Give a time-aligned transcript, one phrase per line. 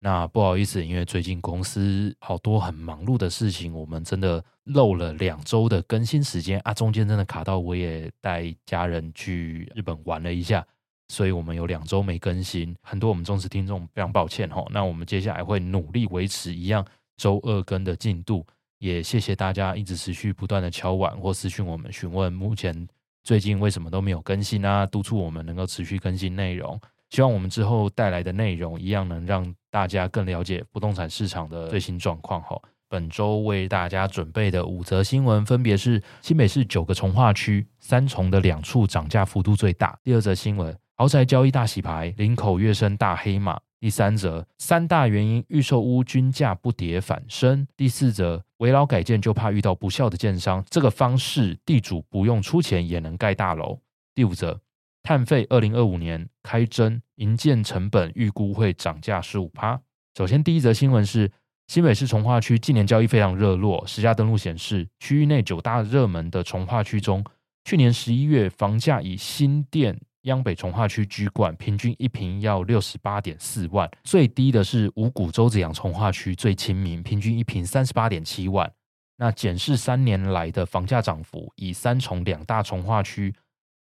[0.00, 6.72] 那不好意思，因为最近公司好多很忙碌的事情，我们真的漏了两周的更新时间啊！
[6.72, 10.64] 中间真的卡到我也带家人去日本玩了一下，
[11.08, 14.64] 所以我们有两周没更新，很多我们忠实听众非常抱歉哈。
[14.70, 18.46] 那我们接下来会努力维持一样周二更的进度，
[18.78, 22.86] 也谢谢大家一直持续不断的敲碗或私讯我们询问目前
[23.24, 26.80] 最近为什么都没有更新啊，督促我们能够持续更新内容。
[27.10, 32.40] 希望我们之后带来的内容一样能让大家更了解不动产市场的最新状况。
[32.42, 39.98] 哈，本周为大家准备的五则新闻分别是：新北市九个重划区，三重的两处涨价幅度最大。
[40.04, 43.58] 第二则新闻，豪宅交易大洗牌，林口跃升大黑马。
[43.80, 47.66] 第三则，三大原因预售屋均价不跌反升。
[47.76, 53.78] 第四则，围老改建就怕遇到不孝的建商，这个方式地主不用出钱也能盖大楼。
[54.14, 54.60] 第五则。
[55.02, 59.80] 碳费二零二五年开征，营建成本预估会涨价十五趴。
[60.16, 61.30] 首先，第一则新闻是
[61.68, 67.24] 新北市从化区近年交易非常热络，实价登录显示，区域内九大热门的从化区中，
[67.64, 78.70] 去年十一月房价以新店央北从化区居冠，平均一坪要六十八点四万，最低的是五股周子阳从化区最亲民，平均一坪三十八点七万。
[79.16, 83.34] 那检视三年来的房价涨幅，以三重两大从化区。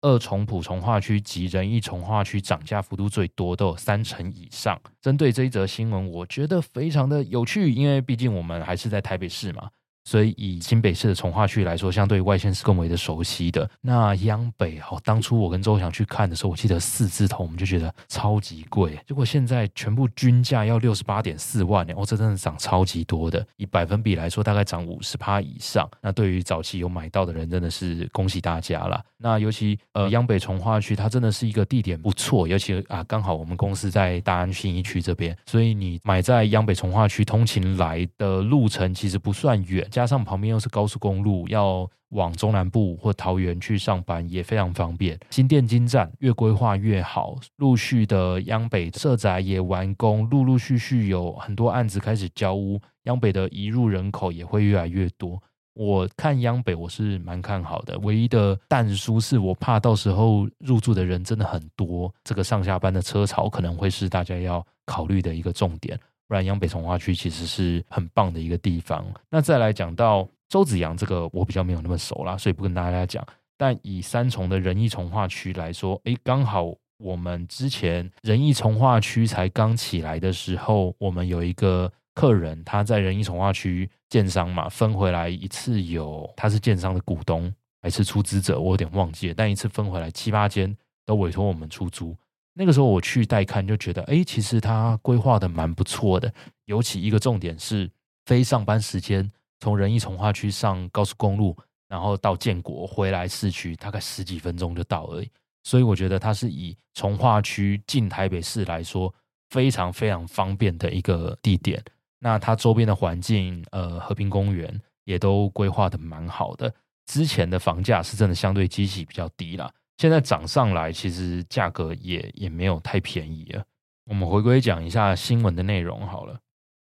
[0.06, 4.80] 二重普从化区及仁义从化区涨价幅度最多，都有三成以上。
[5.02, 9.68] 针对这一则新闻，我觉得非常的有趣，因为毕竟我们还是在台北市嘛。
[10.06, 25.90] 所以以新北市的从化区来说，相对外县市更为的熟悉的那央北哦，当初我跟周翔去看的时候，我记得四字头我们就觉得超级贵，结果现在全部均价要六十八点四万哦，这真的涨超级多的，以百分比来说大概涨五十趴以上。
[26.02, 29.04] 那对于早期有买到的人，真的是恭喜大家啦。
[29.18, 39.88] 那尤其呃央北从化区，它真的是一个地点不错，尤其啊刚好我们公司在大安信义区这边，所以你买在央北从化区通勤来的路程其实不算远。
[39.96, 45.18] 加上旁边又是高速公路，要往中南部或桃园去上班也非常方便。
[45.30, 55.42] 新店金站越规划越好，陆续的央北社宅也完工，陆陆续续有很多案子开始交屋，央北的移入人口也会越来越多。
[55.76, 65.98] 我看央北我是蛮看好的，唯一的但书是我怕到时候入住的人真的很多，这个上下班的车潮可能会是大家要考虑的一个重点。
[66.28, 69.06] 不然，央北重化区其实是很棒的一个地方。
[69.30, 73.26] 那再来讲到周子阳这个，我比较没有那么熟啦，所以不跟大家讲。
[73.58, 89.34] 但以三重的仁义重化区来说，诶，刚好我们之前仁义重化区才刚起来的时候，我们有一个客人，他在仁义重化区建商嘛，分回来一次有他是建商的股东还是出资者，我有点忘记了。
[89.38, 90.76] 但一次分回来七八间
[91.06, 92.16] 都委托我们出租。
[92.58, 96.34] 那个时候我去带看，就觉得，哎，其实它规划的蛮不错的。
[96.66, 97.92] 尤其一个重点是，
[98.26, 99.30] 非上班时间
[99.60, 101.56] 从仁义从化区上高速公路，
[101.90, 105.30] 然后到建国回来市区，大概十几分钟就到而已。
[105.64, 109.14] 所以我觉得它是以从化区进台北市来说，
[109.50, 111.84] 非常非常方便的一个地点。
[112.20, 116.74] 那它周边的环境，呃，和平公园也都规划的蛮好的。
[117.06, 119.72] 之前的房价是真的相对基期比较低啦。
[119.98, 123.64] 现在涨上来，其实价格也也没有太便宜了。
[124.06, 126.40] 我们回归讲一下新闻的内容好了。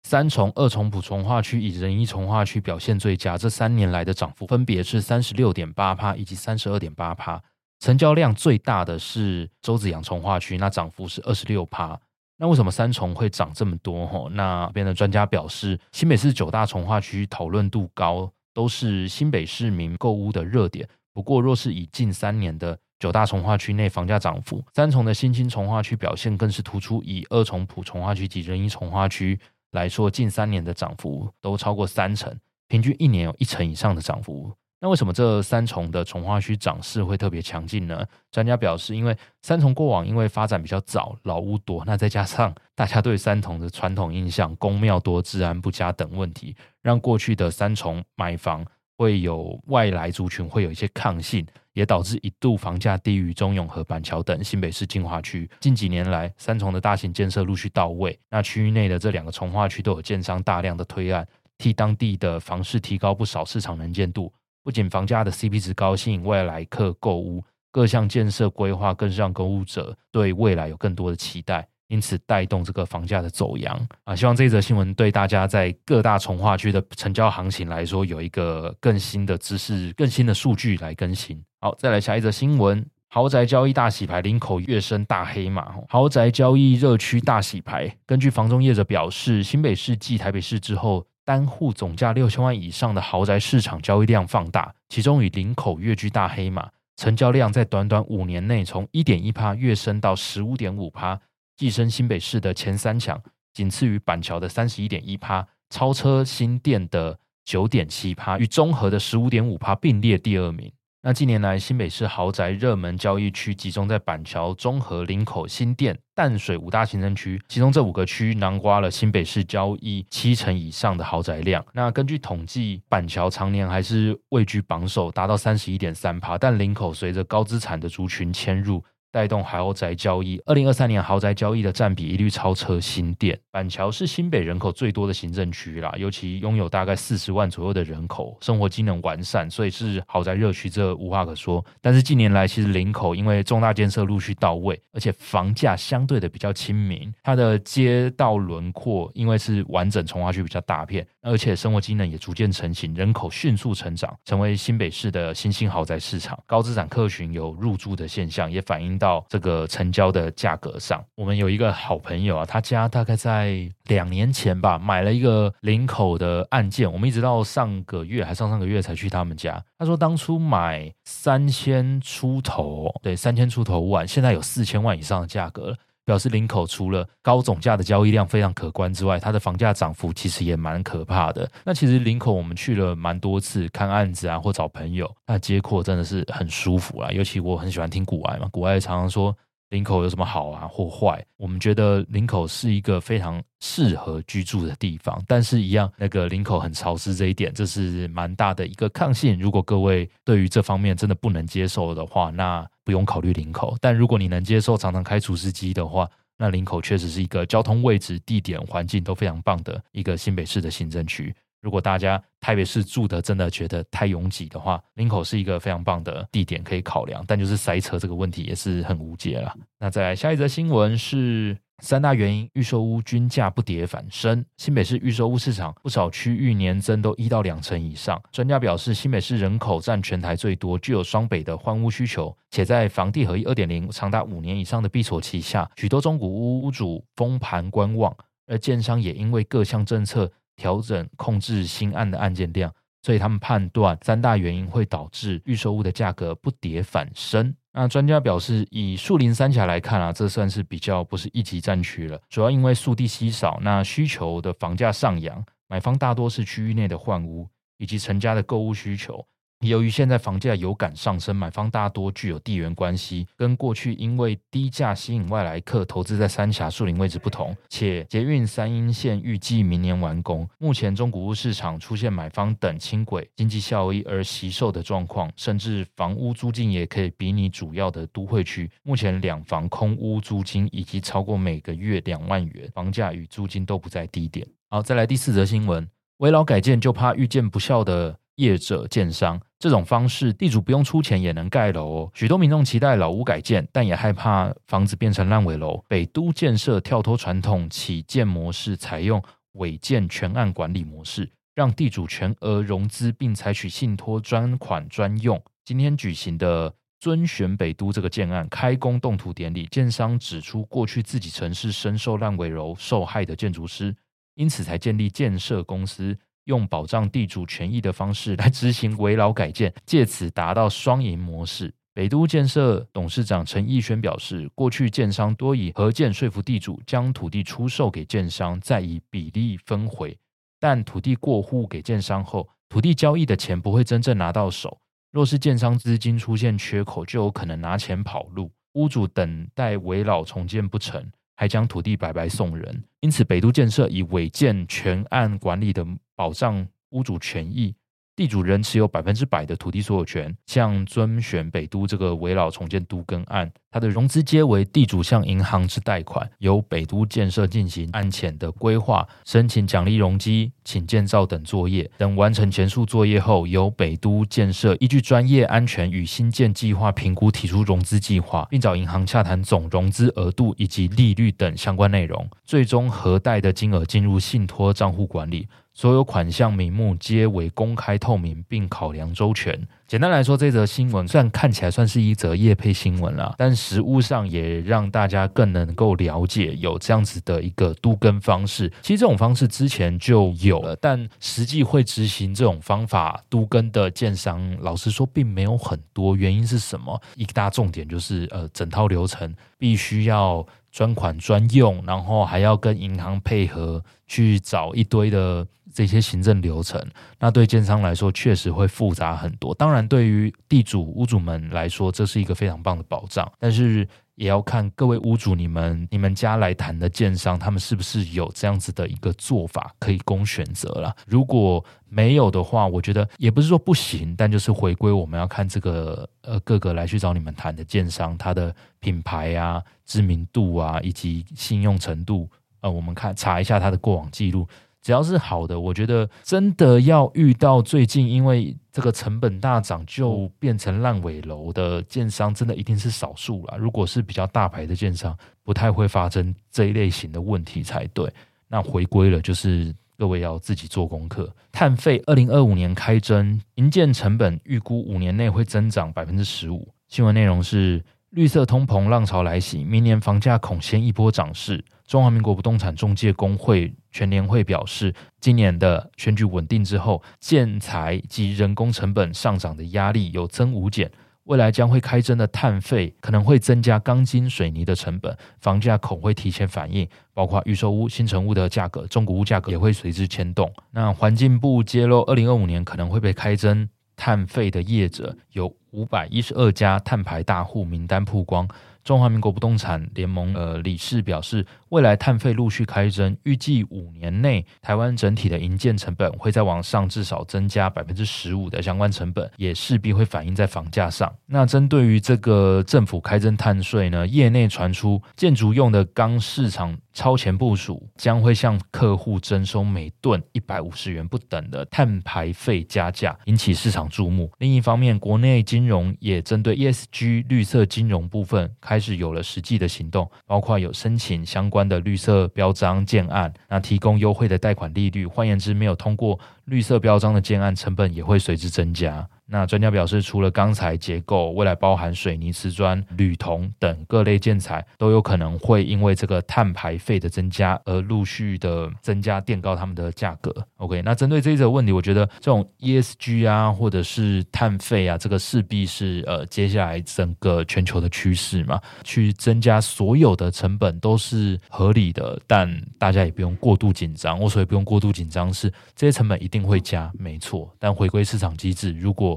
[0.03, 7.41] 三重、二重埔重化区以仁义重化区表现最佳，这三年来的涨幅分别是三十六点八趴以及三十二点八趴。
[7.79, 11.99] 成交量最大的是周子阳重化区，那涨幅是二十六趴。
[12.37, 14.05] 那为什么三重会涨这么多？
[14.07, 18.31] 吼，那边的专家表示，新北市九大重化区讨论度高。
[18.55, 20.87] 都是新北市民购屋的热点。
[21.11, 27.01] 不过，若是以近三年的九大重划区内房价涨幅，三重的新兴重划区表现更是突出。
[27.03, 29.39] 以二重埔重划区及仁义重划区
[29.71, 32.33] 来说，近三年的涨幅都超过三成，
[32.67, 34.51] 平均一年有一成以上的涨幅。
[34.81, 38.05] 那为什么这三重的重划区涨势会特别强劲呢？
[38.29, 48.63] 专家表示，因为三重过往因为发展比较早，老屋多，那再加上大家对三重的传统印象，宫庙多、治安不佳等问题，让过去的三重买房
[48.97, 51.45] 会有外来族群会有一些抗性，
[51.75, 55.47] 也导致一度房价低于中永和、板桥等新北市进化区。
[55.59, 61.27] 近几年来，三重的大型建设陆续到位，那区域内的这两个重化区都有建商大量的推案，
[61.57, 64.33] 替当地的房市提高不少市场能见度。
[64.63, 74.15] 不仅房价的 CP 值高，吸引外来客购屋，各项建设规划更是让购物者对未来有更多的期待，因此带动这个房价的走扬啊！
[74.15, 81.43] 希望这一则新闻对大家在各大重划区的成交行情来说有一个更新的知识、更新的数据来更新。
[81.61, 85.75] 好，再来下一则新闻：豪宅交易大洗牌，林口跃升大黑马。
[85.87, 91.05] 豪宅交易热区大洗牌，根据房中业者表示，新北市继台北市之后。
[91.27, 101.19] 单户总价六千万以上的豪宅市场交易量放大，其中以林口跃居大黑马，成交量在短短五年内从一点一趴跃升到十五点五趴，
[101.57, 103.21] 跻身新北市的前三强，
[103.53, 110.71] 仅次于板桥的三十一点一趴，超车新店的九点七趴，与中和的十五点五趴并列第二名。
[111.01, 121.63] 那近年来，新北市豪宅热门交易区集中在板桥、中和、林口、新店、淡水五大行政区，其中这五个区囊括了新北市交易七成以上的豪宅量。
[121.73, 128.83] 那根据统计，板桥常年还是位居榜首，达到三十一点三趴，但林口随着高资产的族群迁入。
[129.15, 133.39] 带动豪宅交易，二零二三年豪宅交易的占比一律超车新店。
[133.49, 141.63] 板桥是新北人口最多的行政区啦，尤其拥有大概四十万左右的人口，生活机能完善，所以是豪宅热区，这无话可说。
[141.79, 159.25] 但是近年来，其实林口因为重大建设陆续到位，而且房价相对的比较亲民，它的街道轮廓因为是完整重划区比较大片，而且生活机能也逐渐成型，人口迅速成长，成为新北市的新兴豪宅市场，高资产客群有入住的现象，也反映到。
[159.27, 166.91] 这个成交的价格上，我们有一个好朋友啊，他家大概在两年前吧，买了一个林口的案件。
[166.91, 169.59] 我们一直到上个月还上上个月才去他们家。
[169.79, 175.77] 他说当初买三千出头，对，三千出头万，现在有四千万以上的价格了。
[176.05, 181.49] 表示林口除了高总价的交易量非常可观之外，它的房价涨幅其实也蛮可怕的。
[181.63, 187.09] 那其实林口我们去了蛮多次看案子啊，或找朋友，那街廓真的是很舒服啊。
[187.11, 189.35] 尤其我很喜欢听古埃嘛，古埃常常说
[189.69, 191.25] 林口有什么好啊或坏。
[191.37, 199.39] 我们觉得林口是一个非常适合居住的地方，但是一样那个林口很潮湿这一点，这是蛮大的一个抗性。
[199.39, 211.33] 如果各位对于这方面真的不能接受的话，那不用考虑林口，但如果你能接受常常开除湿机的话，那林口确实是一个交通位置、地点、环境都非常棒的一个新北市的行政区。
[211.65, 219.51] 如果大家台北市住的真的觉得太拥挤的话，林口是一个非常棒的地点可以考量，但就是塞车这个问题也是很无解了。
[219.79, 221.57] 那再来下一则新闻是。
[221.79, 224.43] 三大原因，预售屋均价不跌反升。
[224.55, 228.19] 新北市预售屋市场不少区域年增都一到两成以上。
[228.31, 238.15] 专家表示，新北市人口占全台最多，具有双北的换屋需求，且在房地合一二点零长达五年以上的闭锁期下，许多中古屋屋主封盘观望，
[238.47, 247.53] 而建商也因为各项政策调整控制新案的案件量，所以他们判断三大原因会导致预售物的价格不跌反升。
[247.73, 252.19] 那专家表示，以树林三峡来看啊，这算是比较不是一级战区了。
[252.29, 257.47] 主要因为树地稀少，那需求的房价上扬，买方大多是区域内的换屋
[257.77, 259.27] 以及成家的购物需求。
[259.61, 284.45] 由于现在房价有感上升，买方大多具有地缘关系，跟过去因为低价吸引外来客投资在三峡树林位置不同，且捷运三莺线预计明年完工，目前中古屋市场出现买方等轻轨经济效益而惜售的状况，甚至房屋租金也可以比拟主要的都会区，目前两房空屋租金以及超过每个月两万元，房价与租金都不在低点。
[284.69, 288.19] 好，再来第四则新闻，围老改建就怕遇见不肖的。
[288.35, 292.11] 业者建商这种方式，地主不用出钱也能盖楼哦。
[292.13, 295.83] 许多民众期待老屋改建，但也害怕房子变成烂尾楼。
[295.87, 299.23] 北都建设跳脱传统起建模式，采用
[299.53, 305.41] 违建全案管理模式，让地主全额融资，并采取信托专款专用。
[305.63, 313.95] 今天举行的尊选北都这个建案开工动土典礼，建商指出，过去自己城市深受烂尾楼受害的建筑师，
[314.35, 316.17] 因此才建立建设公司。
[316.45, 321.73] 用保障地主权益的方式来执行围老改建，借此达到双赢模式。
[321.93, 330.17] 北都建设董事长陈义轩表示，过去建商多以合建说服地主将土地出售给建商，再以比例分回。
[330.59, 334.77] 但土地过户给建商后，土地交易的钱不会真正拿到手。
[335.11, 338.51] 若是建商资金出现缺口，就有可能拿钱跑路。
[338.73, 341.01] 屋主等待围老重建不成，
[341.37, 342.83] 还将土地白白送人。
[342.99, 345.85] 因此，北都建设以违建全案管理的
[346.15, 347.75] 保障屋主权益。
[348.17, 375.49] 地主仍持有百分之百的土地所有权，像遵选北都这个围绕重建都更案，它的融资皆为地主向银行之贷款，由北都建设进行案前的规划、申请奖励容积、请建造等作业，等完成前述作业后，由北都建设依据专业安全与新建计划评估提出融资计划，并找银行洽谈总融资额度以及利率等相关内容，最终核贷的金额进入信托账户管理。
[375.75, 379.61] 所有款项名目皆为公开透明，并考量周全。
[379.85, 388.71] 简单来说，这则新闻虽然看起来算是一则业配新闻了，但实务上也让大家更能够了解有这样子的一个都更方式。
[388.81, 396.15] 其实这种方式之前就有了，但实际会执行这种方法都更的建商，老实说并没有很多。
[396.15, 396.99] 原因是什么？
[397.15, 405.47] 一大重点就是，呃，整套流程必须要专款专用，然后还要跟银行配合去找一堆的。
[405.73, 406.81] 这些行政流程，
[407.19, 409.53] 那对建商来说确实会复杂很多。
[409.53, 413.29] 当然，对于地主屋主们来说，这是一个非常棒的保障。
[413.39, 420.95] 但是，也要看各位屋主，你们你们家来谈的建商，他们是不是有这样子的一个做法可以供选择了？
[421.05, 432.29] 如果没有的话，我觉得也不是说不行，但就是回归我们要看这个呃各个来去找你们谈的建商，他的品牌啊、知名度啊以及信用程度，
[432.61, 434.47] 呃，我们看查一下他的过往记录。
[434.85, 443.57] 只要是好的，我觉得真的要遇到最近因为这个成本大涨就变成烂尾楼的建商，真的一定是少数了。
[443.57, 448.07] 如果是比较大牌的建商，不太会发生这一类型的问题才对。
[448.47, 451.35] 那回归了，就是各位要自己做功课。
[451.51, 456.67] 碳费二零二五年开征，营建成本预估五年内会增长百分之十五。
[456.89, 457.83] 新闻内容是。
[458.15, 461.61] 绿色通膨浪潮来袭，明年房价恐先一波涨势。
[461.85, 470.89] 中华民国不动产中介公会全联会表示，今年的选举稳定之后，建材及人工成本上涨的压力有增无减，
[471.25, 480.49] 未来将会开征的碳费可能会增加钢筋水泥的成本，房价恐会提前反应，包括预售屋、新成屋的价格，中古屋价格也会随之牵动。
[480.71, 483.67] 那环境部揭露，二零二五年可能会被开征
[484.05, 488.47] 碳费的业者有五百一十二家碳排大户名单曝光。
[488.83, 501.11] 中华民国不动产联盟呃理事表示，未来碳费陆续开征，预计五年内台湾整体的营建成本会再往上至少增加百分之十五的相关成本，也势必会反映在房价上。
[501.25, 514.31] 那针对于这个政府开征碳税呢，业内传出建筑用的钢市场超前部署，将会向客户征收每吨一百五十元不等的碳排费加价，引起市场注目。
[514.39, 518.79] 另一方面，国内金融也针对 ESG 绿色金融部分开。
[518.85, 525.07] 始有了实际的行动，包括有申请相关的绿色标章建案，那提供优惠的贷款利率。
[525.07, 529.09] 换言之，没有通过绿色标章的建案，成本也会随之增加。
[529.27, 540.31] 那专家表示，除了钢材结构，未来包含水泥、瓷砖、铝铜等各类建材，都有可能会因为这个碳排费的增加而陆续的增加，垫高他们的价格。
[540.57, 554.19] OK，那针对这一则问题，我觉得这种 ESG 啊，或者是碳费啊，这个势必是呃接下来整个全球的趋势嘛，去增加所有的成本都是合理的，但大家也不用过度紧张。
[554.19, 557.51] 我所谓不用过度紧张，是这些成本一定会加，没错。
[557.57, 559.14] 但回归市场机制，如果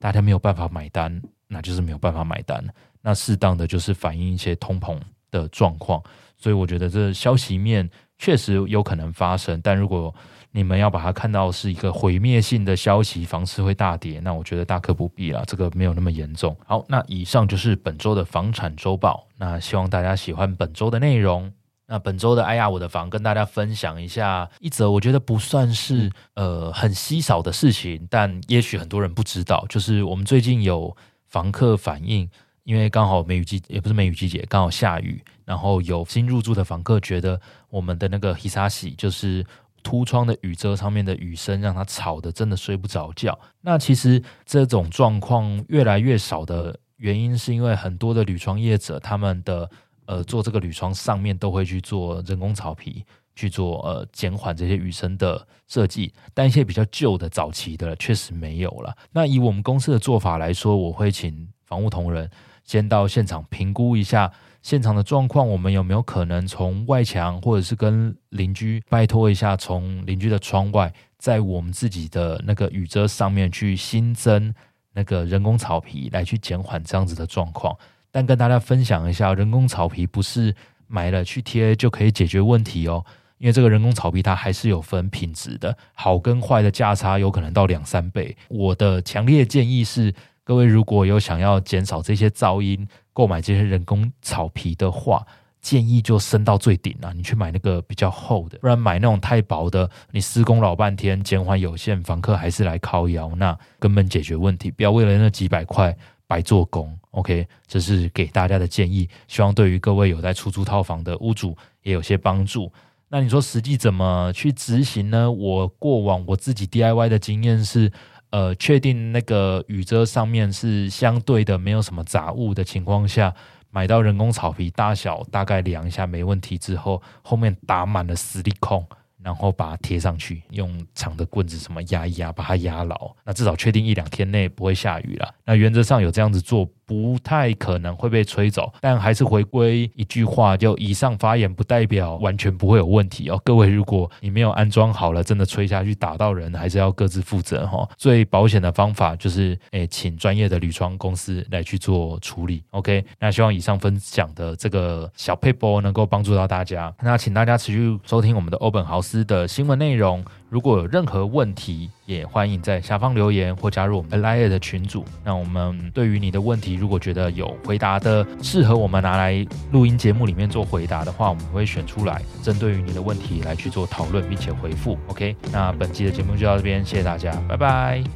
[0.00, 2.60] 大家没有办法买单，那就是没有办法买单。
[3.00, 4.98] 那适当的就是反映一些通膨
[5.30, 6.02] 的状况。
[6.36, 7.88] 所以我觉得这消息面
[8.18, 10.12] 确实有可能发生，但如果
[10.52, 15.44] 你们要把它看到是一个毁灭性的消息，房市会大跌，那我觉得大可不必了。
[15.46, 16.56] 这个没有那么严重。
[16.66, 19.28] 好，那以上就是本周的房产周报。
[19.36, 21.52] 那希望大家喜欢本周的内容。
[21.92, 32.30] 那本周的哎呀我的房跟大家分享一下一则我觉得不算是呃很稀少的事情，但也许很多人不知道，就是我们最近有房客反映，
[32.62, 39.44] 因为刚好梅雨季也不是梅雨季节，刚好下雨，然后有新入住的房客觉得我们的那个 Hisashi 就是
[39.82, 43.36] 凸窗的雨遮上面的雨声让他吵得真的睡不着觉。
[43.62, 49.68] 那其实这种状况越来越少的原因，是因为很多的铝窗业者他们的。
[50.06, 53.04] 呃，做这个铝窗上面都会去做人工草皮，
[53.34, 58.96] 去做呃减缓这些雨声的设计，但一些比较旧的早期的确实没有了。
[59.12, 62.28] 那以我们公司的做法来说，我会请房务同仁
[62.64, 74.52] 先到现场评估一下现场的状况，我们有没有可能从外墙或者是跟邻居拜托一下，从邻居的窗外，在我们自己的那个雨遮上面去新增
[74.92, 77.76] 那个人工草皮，来去减缓这样子的状况。
[78.10, 80.54] 但跟大家分享一下，人工草皮不是
[80.86, 83.04] 买了去贴就可以解决问题哦。
[83.38, 88.36] 因为这个人工草皮它还是有分品质的，好跟坏的价差有可能到两三倍。
[88.48, 90.12] 我的强烈建议是，
[90.44, 95.26] 各位如果有想要减少这些噪音，购买这些人工草皮的话，
[95.62, 97.12] 建议就升到最顶啊！
[97.16, 104.70] 你去买那个比较厚的，不然买那种太薄的，你施工老半天，减缓有限，房客还是来靠腰，那根本解决问题。
[104.70, 106.94] 不要为了那几百块白做工。
[107.10, 112.72] OK，这是给大家的建议，希望对于各位有在出租套房的屋主也有些帮助。
[113.08, 115.30] 那你说实际怎么去执行呢？
[115.30, 117.90] 我过往我自己 DIY 的经验是，
[118.30, 123.34] 呃，确定那个雨遮上面是相对的，没有什么杂物的情况下，
[123.70, 128.84] 买到人工草皮大小大概量一下没问题之后，后面打满了矽利康。
[129.22, 133.14] 然后把它贴上去，用长的棍子什么压一压，把它压牢。
[133.22, 135.34] 那至少确定一两天内不会下雨了。
[135.44, 138.72] 那原则上有这样子做，不太可能会被吹走。
[138.80, 143.40] 但还是回归一句话，就以上发言不代表完全不会有问题哦。
[143.44, 147.88] 各位，如果你没有安装好了，真的吹下去打到人，还是要各自负责哈。
[147.96, 152.64] 最保险的方法就是，诶，请专业的铝窗公司来去做处理。
[152.70, 156.92] OK，那希望以上分享的这个小撇步能够帮助到大家。
[157.00, 160.24] 那请大家持续收听我们的欧本豪斯的新闻内容。
[160.48, 165.04] 如果有任何问题，也欢迎在下方留言或加入我们 LINE 的群组。
[165.24, 174.98] 那我们对于你的问题，如果觉得有回答的适合我们拿来录音节目里面做回答的话，我们会选出来，针对于你的问题来去做讨论，并且回复。
[175.08, 178.10] OK，那本期的节目就到这边，谢谢大家，拜拜。